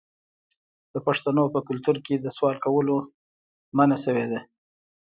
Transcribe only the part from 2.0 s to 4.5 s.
کې د سوال کولو نه منع شوې ده.